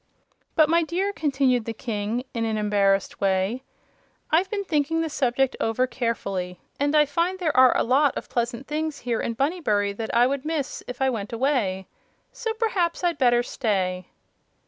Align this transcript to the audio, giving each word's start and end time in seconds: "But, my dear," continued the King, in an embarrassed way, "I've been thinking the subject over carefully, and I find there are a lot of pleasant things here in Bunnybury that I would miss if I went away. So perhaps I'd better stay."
"But, 0.55 0.67
my 0.67 0.81
dear," 0.81 1.13
continued 1.13 1.65
the 1.65 1.75
King, 1.75 2.23
in 2.33 2.43
an 2.43 2.57
embarrassed 2.57 3.21
way, 3.21 3.61
"I've 4.31 4.49
been 4.49 4.63
thinking 4.63 5.01
the 5.01 5.09
subject 5.11 5.55
over 5.59 5.85
carefully, 5.85 6.59
and 6.79 6.95
I 6.95 7.05
find 7.05 7.37
there 7.37 7.55
are 7.55 7.77
a 7.77 7.83
lot 7.83 8.17
of 8.17 8.27
pleasant 8.27 8.65
things 8.65 9.01
here 9.01 9.21
in 9.21 9.35
Bunnybury 9.35 9.93
that 9.93 10.11
I 10.11 10.25
would 10.25 10.43
miss 10.43 10.81
if 10.87 11.03
I 11.03 11.11
went 11.11 11.31
away. 11.31 11.85
So 12.31 12.51
perhaps 12.55 13.03
I'd 13.03 13.19
better 13.19 13.43
stay." 13.43 14.07